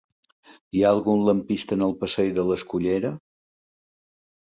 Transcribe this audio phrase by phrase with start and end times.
[0.77, 3.17] Hi ha algun lampista a la passeig de l'Escullera?